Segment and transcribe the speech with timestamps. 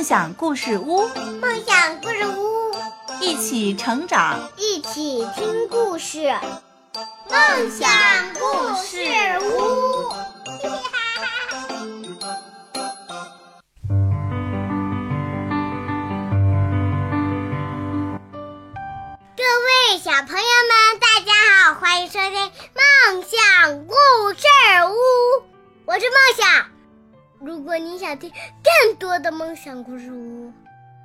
[0.00, 1.06] 梦想故事屋，
[1.42, 2.74] 梦想故事屋，
[3.20, 6.34] 一起成长，一起听故事。
[7.28, 7.86] 梦想
[8.32, 9.04] 故事
[9.42, 10.08] 屋，
[29.50, 30.52] 多的梦想故事屋，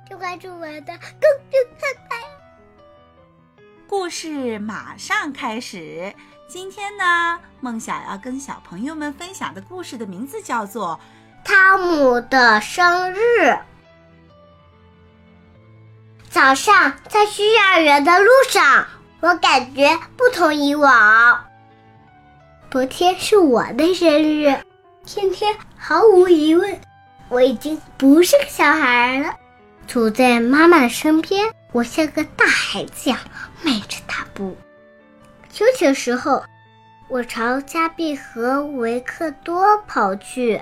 [0.08, 2.16] 就关注我的公众号吧。
[3.88, 6.14] 故事马上开始。
[6.48, 11.00] 今天呢，梦想要跟小朋友们分享的故事的名字叫做
[11.48, 13.18] 《汤姆的生日》。
[16.30, 18.86] 早上在去幼儿园的路上，
[19.22, 21.44] 我感觉不同以往。
[22.70, 24.56] 昨天是我的生日，
[25.04, 26.80] 今天毫无疑问，
[27.28, 29.34] 我已经不是个小孩了。
[29.86, 33.18] 坐在妈妈的身边，我像个大孩子一样
[33.62, 34.56] 迈着大步。
[35.52, 36.44] 休息的时候，
[37.08, 40.60] 我朝加碧和维克多跑去，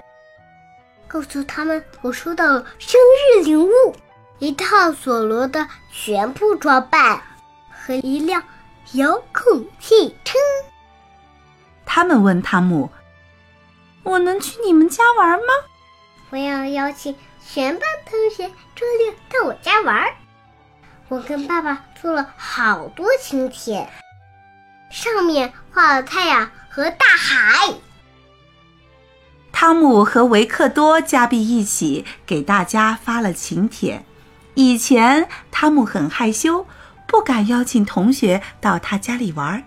[1.08, 3.00] 告诉他们我收到了生
[3.32, 3.70] 日礼物。
[4.40, 7.22] 一套索罗的全部装扮
[7.70, 8.42] 和一辆
[8.92, 10.36] 遥控汽车。
[11.86, 12.90] 他们问汤姆
[14.02, 15.46] ：“我能去你们家玩吗？”
[16.30, 17.14] 我要邀请
[17.46, 20.14] 全班同学周六到我家玩儿。
[21.08, 23.88] 我跟爸爸做了好多请帖，
[24.90, 27.74] 上面画了太阳和大海。
[29.52, 34.04] 汤姆和维克多、加比一起给大家发了请帖。
[34.54, 36.66] 以前汤姆很害羞，
[37.06, 39.62] 不敢邀请同学到他家里玩儿。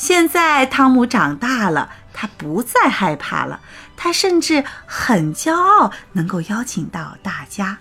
[0.00, 3.60] 现在汤姆长大了，他不再害怕了。
[3.98, 7.76] 他甚至很骄傲，能够邀请到大家。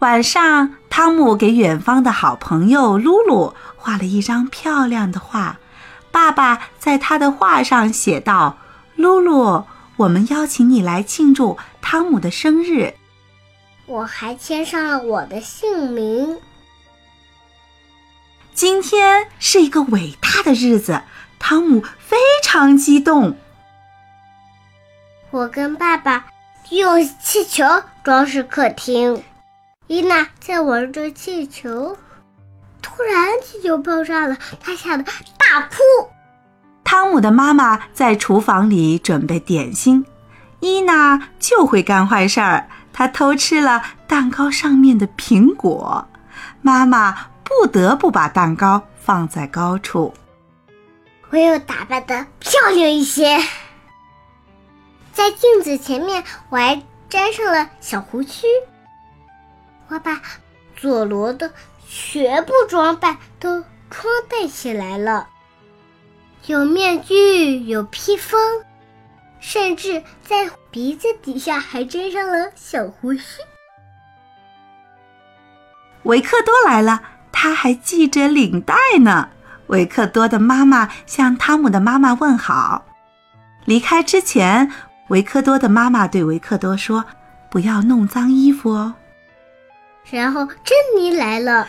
[0.00, 5.56] 晚上，汤姆给远方的好朋友露露画了一张漂亮的画。
[6.12, 8.58] 爸爸在他的画上写道
[8.96, 9.64] ：“露露，
[9.96, 12.92] 我们邀请你来庆祝汤姆的生日。”
[13.88, 16.36] 我还签上了我的姓名。
[18.56, 21.02] 今天是一个伟大的日子，
[21.38, 23.36] 汤姆非常激动。
[25.30, 26.24] 我跟爸爸
[26.70, 27.62] 用气球
[28.02, 29.22] 装饰客厅，
[29.88, 31.98] 伊娜在玩着气球，
[32.80, 35.76] 突然气球爆炸了，她吓得大哭。
[36.82, 40.06] 汤姆的妈妈在厨房里准备点心，
[40.60, 42.70] 伊娜就会干坏事儿。
[42.90, 46.08] 她偷吃了蛋糕上面的苹果，
[46.62, 47.26] 妈妈
[47.58, 50.12] 不得不把蛋糕放在高处。
[51.30, 53.38] 我又打扮的漂亮一些，
[55.12, 58.46] 在镜子前面我还粘上了小胡须。
[59.88, 60.20] 我把
[60.76, 61.50] 佐罗的
[61.88, 65.28] 全部装扮都穿戴起来了，
[66.44, 68.38] 有面具，有披风。
[69.38, 73.40] 甚至在鼻子底下还粘上了小胡须。
[76.02, 77.00] 维克多来了，
[77.38, 79.28] 他还系着领带呢。
[79.66, 82.86] 维克多的妈妈向汤姆的妈妈问好。
[83.66, 84.72] 离开之前，
[85.08, 87.04] 维克多的妈妈对维克多说
[87.50, 88.94] ：“不要弄脏衣服哦。”
[90.10, 91.68] 然后珍妮来了，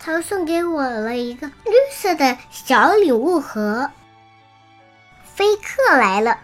[0.00, 3.88] 她送给我了一个绿色的小礼物盒。
[5.22, 6.36] 菲克来了。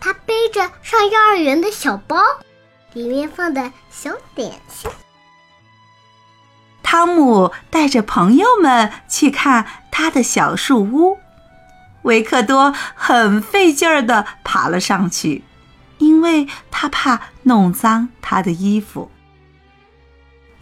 [0.00, 2.16] 他背着上幼儿园的小包，
[2.92, 4.90] 里面放的小点心。
[6.90, 11.18] 汤姆带着朋友们去看他的小树屋，
[12.00, 15.44] 维克多很费劲儿的爬了上去，
[15.98, 19.10] 因为他怕弄脏他的衣服。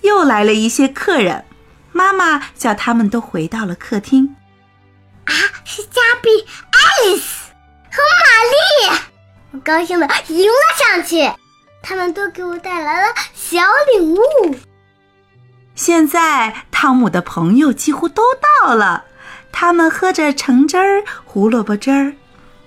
[0.01, 1.45] 又来了一些客人，
[1.93, 4.35] 妈妈叫他们都回到了客厅。
[5.27, 5.33] 啊，
[5.65, 6.29] 是加比、
[6.73, 7.53] 爱丽丝
[7.89, 8.03] 和
[8.83, 8.99] 玛丽。
[9.53, 11.31] 我高兴的迎了上去，
[11.85, 13.61] 他们都给我带来了小
[13.97, 14.19] 礼物。
[15.77, 18.23] 现在汤姆的朋友几乎都
[18.63, 19.05] 到了，
[19.53, 22.15] 他们喝着橙汁儿、胡萝卜汁儿。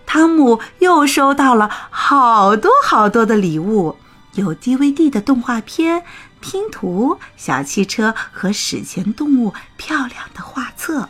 [0.05, 3.97] 汤姆又收到了好多好多的礼物，
[4.33, 6.03] 有 DVD 的动画片、
[6.39, 11.09] 拼图、小汽车和史前动物漂亮的画册。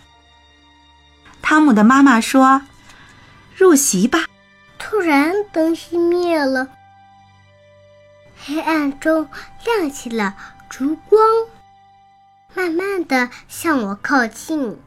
[1.41, 2.61] 汤姆的妈妈说
[3.55, 4.25] ：“入席吧。”
[4.79, 6.69] 突然，灯熄灭了，
[8.45, 9.27] 黑暗中
[9.65, 10.35] 亮起了
[10.69, 11.21] 烛光，
[12.59, 14.77] 慢慢的向我靠近。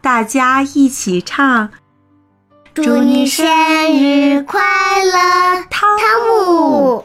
[0.00, 1.70] 大家一起唱
[2.72, 5.90] ：“祝你生日快乐，汤
[6.26, 7.04] 姆！”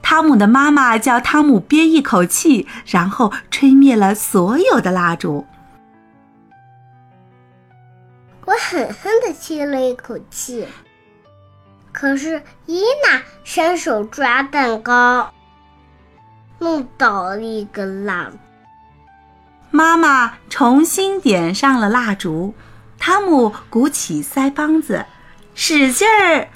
[0.00, 5.44] 汤姆的妈妈叫汤姆憋一口气，然后吹灭了所有的蜡烛。
[8.46, 10.66] 我狠狠的吸了一口气，
[11.92, 15.30] 可是伊娜伸手抓蛋糕，
[16.58, 18.38] 弄倒了一根蜡烛。
[19.72, 22.54] 妈妈重新点上了蜡烛，
[22.98, 25.06] 汤姆鼓起腮帮子，
[25.54, 26.48] 使劲儿。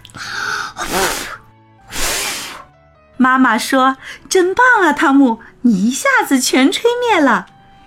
[3.17, 3.97] 妈妈说
[4.29, 7.47] ：“真棒啊，汤姆，你一下子全吹灭了。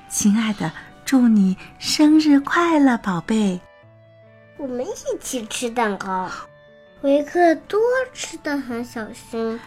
[0.09, 0.71] 亲爱的，
[1.03, 3.59] 祝你生日快乐，宝贝。”
[4.57, 6.29] 我们一起吃蛋糕。
[7.01, 7.79] 维克多
[8.13, 9.59] 吃的很小心，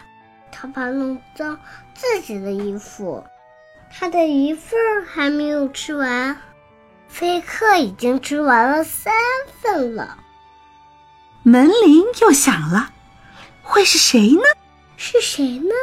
[0.51, 1.57] 他怕弄脏
[1.93, 3.23] 自己的衣服。
[3.93, 6.41] 他的一份还没有吃完，
[7.07, 9.13] 菲克已经吃完了三
[9.61, 10.17] 份了。
[11.43, 12.91] 门铃又响了，
[13.61, 14.41] 会是谁呢？
[14.97, 15.73] 是谁呢？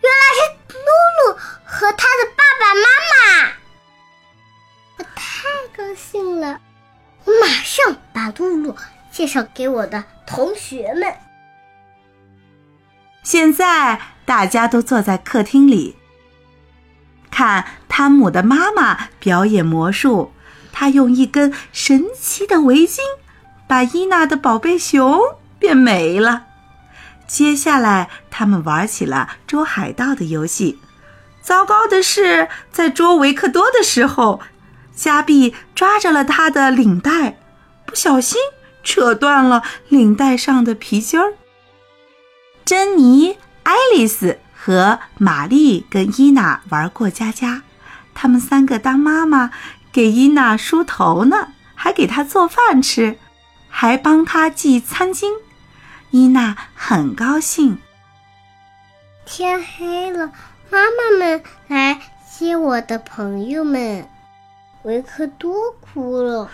[0.00, 0.40] 原来是
[0.72, 2.82] 露露和他的爸爸妈
[3.12, 3.52] 妈。
[4.98, 6.60] 我太高兴了，
[7.24, 8.74] 我马上把露露
[9.12, 11.14] 介绍给我的同学们。
[13.22, 15.96] 现在大家都坐在客厅里。
[17.30, 20.32] 看汤姆的妈妈表演魔术，
[20.72, 22.98] 她用一根神奇的围巾
[23.66, 25.20] 把伊娜的宝贝熊
[25.58, 26.44] 变没了。
[27.26, 30.78] 接下来，他们玩起了捉海盗的游戏。
[31.42, 34.40] 糟糕的是，在捉维克多的时候，
[34.94, 37.38] 加碧抓着了他的领带，
[37.84, 38.40] 不小心
[38.82, 41.34] 扯断了领带上的皮筋儿。
[42.64, 44.38] 珍妮、爱丽丝。
[44.66, 47.62] 和玛丽跟伊娜玩过家家，
[48.14, 49.52] 他们三个当妈妈，
[49.92, 53.16] 给伊娜梳头呢，还给她做饭吃，
[53.68, 55.28] 还帮她系餐巾。
[56.10, 57.78] 伊娜很高兴。
[59.24, 60.32] 天黑了，
[60.68, 64.08] 妈妈们来接我的朋友们。
[64.82, 66.50] 维克多哭了，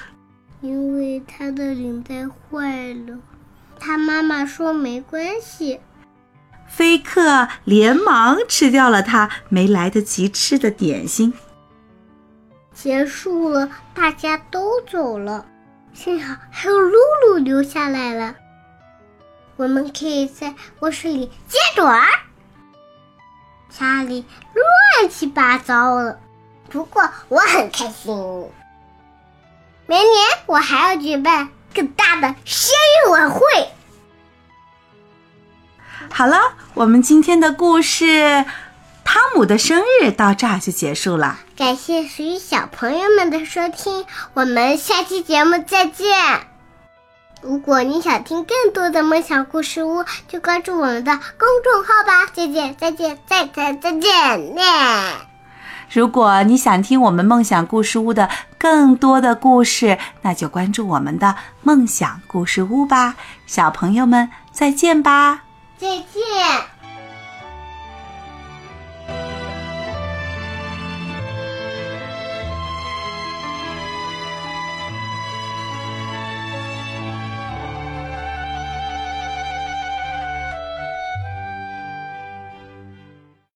[0.60, 3.18] 因为他的领带坏了。
[3.80, 5.80] 他妈妈说没关系。
[6.68, 11.34] 菲克连忙吃掉了他没来得及吃的点心。
[12.74, 15.46] 结束了，大家都走了，
[15.92, 18.34] 幸好还有露露留下来了。
[19.56, 22.02] 我们可以在卧室里接着玩。
[23.68, 24.24] 家里
[24.54, 26.18] 乱七八糟了，
[26.70, 28.14] 不过我很开心。
[29.86, 30.10] 明年
[30.46, 32.72] 我还要举办更大的生
[33.06, 33.40] 日晚会。
[36.10, 36.38] 好了，
[36.74, 38.04] 我们今天的故事
[39.04, 41.38] 《汤姆的生日》到这儿就结束了。
[41.56, 44.04] 感谢所有小朋友们的收听，
[44.34, 46.06] 我们下期节目再见。
[47.40, 52.30] 如果你想听更多的梦想故事屋，就关注我们的公众号吧。
[52.32, 54.54] 再见，再见，再再再见！
[54.56, 54.62] 耶！
[55.90, 63.16] 如果你想听我们梦想故事屋的更多的故事，那就关注我们的梦想故事屋吧。
[63.46, 65.42] 小朋友们，再见吧。
[65.82, 66.71] 再见。